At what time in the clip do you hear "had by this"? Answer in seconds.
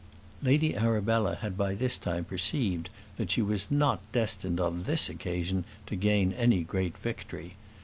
1.35-1.95